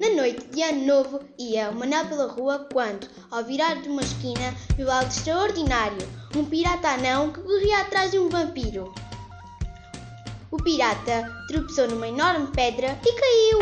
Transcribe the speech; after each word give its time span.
Na 0.00 0.10
noite 0.10 0.46
de 0.46 0.62
ano 0.62 0.86
novo, 0.86 1.20
ia 1.36 1.70
o 1.70 1.74
Manel 1.74 2.06
pela 2.06 2.28
rua 2.28 2.68
quando, 2.72 3.08
ao 3.32 3.42
virar 3.42 3.82
de 3.82 3.88
uma 3.88 4.00
esquina, 4.00 4.54
viu 4.76 4.88
algo 4.88 5.08
extraordinário: 5.08 6.08
um 6.36 6.44
pirata 6.44 6.90
anão 6.90 7.32
que 7.32 7.40
corria 7.40 7.80
atrás 7.80 8.12
de 8.12 8.18
um 8.18 8.28
vampiro. 8.28 8.94
O 10.52 10.56
pirata 10.56 11.28
tropeçou 11.48 11.88
numa 11.88 12.06
enorme 12.06 12.46
pedra 12.48 12.96
e 13.04 13.12
caiu. 13.12 13.58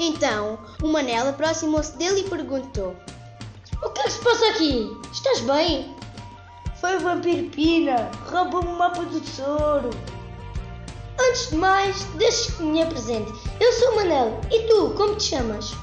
Então, 0.00 0.58
o 0.82 0.88
Manel 0.88 1.28
aproximou-se 1.28 1.96
dele 1.96 2.22
e 2.22 2.28
perguntou: 2.28 2.96
O 3.84 3.90
que 3.90 4.00
é 4.00 4.04
que 4.04 4.10
se 4.10 4.24
passa 4.24 4.48
aqui? 4.48 4.90
Estás 5.12 5.40
bem? 5.42 5.94
Foi 6.80 6.96
o 6.96 7.00
vampiro 7.00 7.48
Pina, 7.50 8.10
roubou-me 8.28 8.68
o 8.68 8.76
mapa 8.76 9.04
do 9.04 9.20
tesouro. 9.20 9.90
Antes 11.28 11.50
de 11.50 11.56
mais, 11.56 12.04
deixes 12.14 12.54
que 12.54 12.62
me 12.62 12.82
apresente. 12.82 13.30
Eu 13.60 13.72
sou 13.74 13.92
o 13.92 13.96
Manel. 13.96 14.40
E 14.50 14.66
tu, 14.66 14.94
como 14.96 15.16
te 15.16 15.24
chamas? 15.24 15.74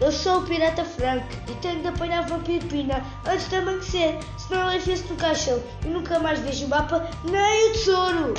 Eu 0.00 0.12
sou 0.12 0.38
o 0.38 0.42
Pirata 0.42 0.84
Frank 0.84 1.26
e 1.48 1.54
tenho 1.56 1.80
de 1.80 1.88
apanhar 1.88 2.24
o 2.24 2.28
Vampiro 2.28 2.64
Pina 2.66 3.02
antes 3.26 3.48
de 3.48 3.56
amanhecer, 3.56 4.18
senão 4.36 4.68
ele 4.68 4.76
enfia-se 4.76 5.04
no 5.04 5.16
caixão 5.16 5.60
e 5.84 5.88
nunca 5.88 6.18
mais 6.18 6.38
vejo 6.38 6.66
o 6.66 6.68
mapa 6.68 7.08
nem 7.24 7.70
o 7.70 7.72
tesouro. 7.72 8.34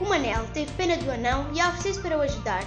O 0.00 0.04
Manel 0.04 0.46
teve 0.54 0.72
pena 0.72 0.96
do 0.96 1.10
anão 1.10 1.48
e 1.52 1.60
ofereceu-se 1.60 2.00
para 2.00 2.16
o 2.16 2.22
ajudar. 2.22 2.64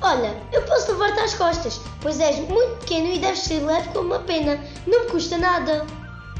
Olha, 0.00 0.42
eu 0.52 0.62
posso 0.62 0.92
levar-te 0.92 1.20
às 1.20 1.34
costas, 1.34 1.80
pois 2.00 2.18
és 2.18 2.36
muito 2.48 2.78
pequeno 2.80 3.12
e 3.12 3.18
deves 3.18 3.40
ser 3.40 3.60
leve 3.60 3.90
como 3.90 4.14
uma 4.14 4.20
pena. 4.20 4.58
Não 4.86 5.04
me 5.04 5.10
custa 5.10 5.38
nada. 5.38 5.86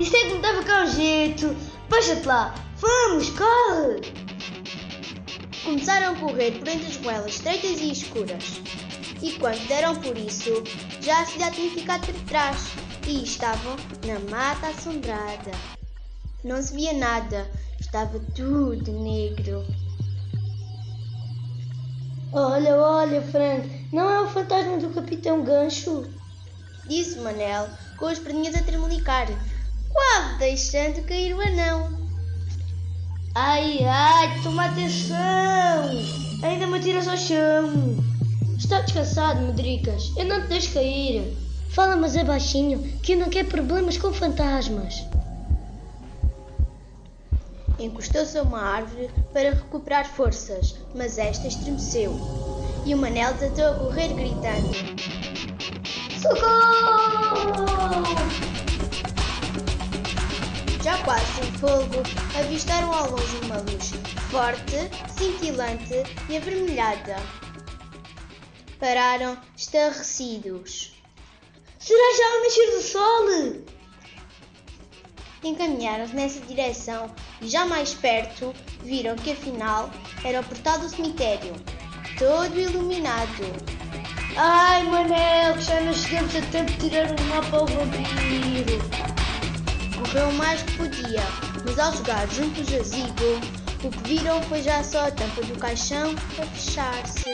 Isso 0.01 0.17
é 0.17 0.21
que 0.21 0.35
me 0.35 0.41
dava 0.41 0.63
cá 0.65 0.83
um 0.83 0.87
jeito. 0.87 1.55
Baixa-te 1.89 2.27
lá. 2.27 2.55
Vamos, 2.79 3.31
corre! 3.31 4.27
Começaram 5.67 6.13
a 6.13 6.17
correr 6.21 6.53
por 6.53 6.69
entre 6.69 6.87
as 6.87 6.97
ruelas 6.97 7.35
estreitas 7.35 7.81
e 7.81 7.91
escuras. 7.91 8.61
E 9.21 9.33
quando 9.33 9.67
deram 9.67 9.97
por 9.97 10.17
isso, 10.17 10.63
já 11.01 11.21
a 11.21 11.27
cidade 11.27 11.57
tinha 11.57 11.71
ficado 11.73 12.07
para 12.07 12.25
trás 12.29 12.69
e 13.05 13.25
estavam 13.25 13.75
na 14.07 14.21
mata 14.31 14.69
assombrada. 14.69 15.51
Não 16.45 16.63
se 16.63 16.73
via 16.73 16.93
nada, 16.93 17.51
estava 17.81 18.21
tudo 18.37 18.93
negro. 18.93 19.67
Olha, 22.33 22.77
olha, 22.77 23.21
Frank, 23.23 23.89
não 23.93 24.09
é 24.09 24.21
o 24.21 24.29
fantasma 24.29 24.79
do 24.79 24.91
Capitão 24.91 25.43
Gancho? 25.43 26.09
Disse 26.87 27.19
Manel, 27.19 27.69
com 27.99 28.07
as 28.07 28.21
perninhas 28.21 28.55
a 28.55 28.63
tremelicar, 28.63 29.27
quase 29.93 30.39
deixando 30.39 31.05
cair 31.09 31.35
o 31.35 31.41
anão. 31.41 32.06
Ai, 33.39 33.85
ai, 33.85 34.41
toma 34.43 34.65
atenção! 34.65 35.91
Ainda 36.43 36.67
me 36.67 36.81
tiras 36.81 37.07
ao 37.07 37.19
chão! 37.19 37.95
Está 38.57 38.81
descansado, 38.81 39.43
Medricas. 39.43 40.11
Eu 40.17 40.25
não 40.25 40.41
te 40.41 40.47
deixo 40.47 40.73
cair. 40.73 41.37
Fala, 41.69 41.97
mas 41.97 42.17
é 42.17 42.25
baixinho, 42.25 42.83
que 43.03 43.13
eu 43.13 43.19
não 43.19 43.29
quero 43.29 43.49
problemas 43.49 43.99
com 43.99 44.11
fantasmas. 44.11 45.05
Encostou-se 47.79 48.39
a 48.39 48.43
uma 48.43 48.59
árvore 48.59 49.11
para 49.35 49.51
recuperar 49.51 50.07
forças, 50.07 50.75
mas 50.95 51.19
esta 51.19 51.47
estremeceu. 51.47 52.19
E 52.87 52.95
o 52.95 52.97
Manel 52.97 53.35
tentou 53.35 53.67
a 53.67 53.75
correr 53.75 54.15
gritando: 54.15 54.73
Socorro! 56.23 57.67
Já 60.87 60.97
quase 60.99 61.27
sem 61.33 61.53
fogo, 61.55 62.01
avistaram 62.39 62.93
ao 62.93 63.11
longe 63.11 63.37
uma 63.43 63.57
luz 63.57 63.91
forte, 64.31 64.89
cintilante 65.19 66.05
e 66.29 66.37
avermelhada. 66.37 67.17
Pararam 68.79 69.37
estarrecidos. 69.57 70.93
Será 71.81 72.17
já 72.17 72.39
o 72.39 72.45
nascer 72.45 72.71
do 72.71 72.83
sol? 72.83 73.63
Encaminharam-se 75.43 76.15
nessa 76.15 76.41
direção 76.43 77.13
e, 77.43 77.49
já 77.49 77.67
mais 77.67 77.93
perto, 77.93 78.55
viram 78.85 79.17
que 79.17 79.33
afinal 79.33 79.91
era 80.23 80.41
o 80.41 80.45
portal 80.45 80.79
do 80.79 80.89
cemitério, 80.89 81.57
todo 82.17 82.61
iluminado. 82.61 83.43
Ai, 84.37 84.85
Manel, 84.85 85.61
já 85.61 85.81
não 85.81 85.93
chegamos 85.93 86.37
a 86.37 86.43
tempo 86.43 86.71
de 86.75 86.91
tirar 86.91 87.11
o 87.11 87.25
mapa 87.25 87.57
ao 87.57 87.67
vampiro. 87.67 89.16
Correu 89.97 90.29
o 90.29 90.33
mais 90.35 90.63
que 90.63 90.77
podia, 90.77 91.23
mas 91.65 91.79
ao 91.79 91.93
chegar 91.93 92.29
junto 92.29 92.61
ao 92.61 92.67
jazigo, 92.67 93.41
o 93.83 93.91
que 93.91 93.99
viram 94.09 94.43
foi 94.43 94.63
já 94.63 94.85
só 94.85 95.07
a 95.07 95.11
tampa 95.11 95.43
do 95.43 95.59
caixão 95.59 96.15
a 96.41 96.47
fechar-se. 96.47 97.31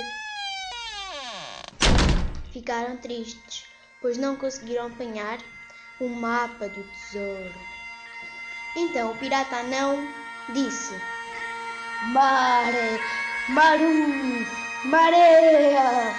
Ficaram 2.53 2.97
tristes, 2.99 3.65
pois 4.01 4.17
não 4.17 4.37
conseguiram 4.37 4.87
apanhar 4.87 5.39
o 6.01 6.09
mapa 6.09 6.69
do 6.69 6.83
tesouro. 6.85 7.55
Então 8.77 9.11
o 9.11 9.17
pirata 9.17 9.57
anão 9.57 10.09
disse: 10.53 10.95
Mare, 12.13 13.01
Maru, 13.49 14.47
Marea. 14.85 16.15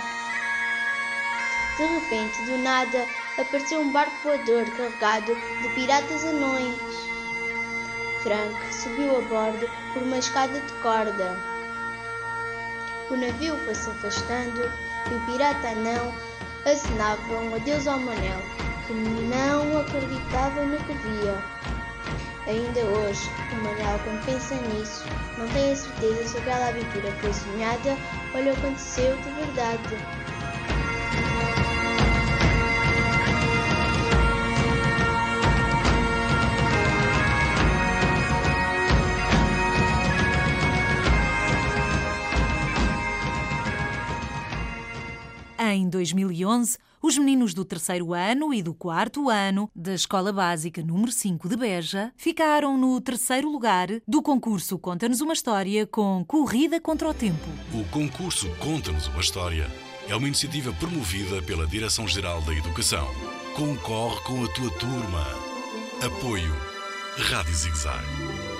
De 1.77 1.85
repente, 1.85 2.45
do 2.45 2.57
nada, 2.59 3.07
apareceu 3.37 3.81
um 3.81 3.91
barco 3.91 4.15
voador 4.23 4.65
carregado 4.71 5.35
de 5.61 5.69
piratas 5.75 6.23
anões. 6.23 6.75
Frank 8.21 8.73
subiu 8.73 9.17
a 9.17 9.21
bordo 9.21 9.69
por 9.93 10.03
uma 10.03 10.17
escada 10.17 10.59
de 10.59 10.73
corda. 10.81 11.37
O 13.09 13.15
navio 13.15 13.57
foi-se 13.65 13.89
afastando 13.89 14.71
e 15.11 15.13
o 15.13 15.25
pirata 15.25 15.67
anão 15.69 16.13
acenava 16.65 17.33
um 17.33 17.55
adeus 17.55 17.87
ao 17.87 17.99
Manel, 17.99 18.39
que 18.87 18.93
não 18.93 19.79
acreditava 19.81 20.63
no 20.63 20.77
que 20.77 20.93
via. 20.93 21.43
Ainda 22.47 22.79
hoje, 22.79 23.29
o 23.51 23.55
Manel, 23.55 23.99
quando 24.03 24.25
pensa 24.25 24.55
nisso, 24.55 25.03
não 25.37 25.47
tem 25.49 25.71
a 25.71 25.75
certeza 25.75 26.27
se 26.27 26.37
aquela 26.37 26.69
aventura 26.69 27.11
foi 27.19 27.33
sonhada 27.33 27.97
ou 28.33 28.41
lhe 28.41 28.49
aconteceu 28.49 29.17
de 29.17 29.29
verdade. 29.31 30.32
2011, 46.11 46.77
os 47.01 47.17
meninos 47.17 47.53
do 47.53 47.63
terceiro 47.63 48.13
ano 48.13 48.53
e 48.53 48.61
do 48.61 48.73
quarto 48.73 49.29
ano 49.29 49.69
da 49.73 49.93
Escola 49.93 50.33
Básica 50.33 50.81
número 50.81 51.11
5 51.11 51.47
de 51.47 51.55
Beja 51.55 52.11
ficaram 52.17 52.77
no 52.77 52.99
terceiro 52.99 53.49
lugar 53.49 53.87
do 54.07 54.21
concurso 54.21 54.77
Conta-nos 54.77 55.21
uma 55.21 55.33
História 55.33 55.87
com 55.87 56.23
Corrida 56.25 56.79
contra 56.81 57.07
o 57.07 57.13
Tempo. 57.13 57.47
O 57.73 57.83
concurso 57.85 58.49
Conta-nos 58.59 59.07
uma 59.07 59.21
História 59.21 59.69
é 60.09 60.15
uma 60.15 60.27
iniciativa 60.27 60.73
promovida 60.73 61.41
pela 61.41 61.65
Direção-Geral 61.65 62.41
da 62.41 62.53
Educação. 62.53 63.07
Concorre 63.55 64.19
com 64.21 64.43
a 64.43 64.47
tua 64.49 64.69
turma. 64.71 65.25
Apoio 66.01 66.53
Rádio 67.17 67.53
Zigzag. 67.53 68.52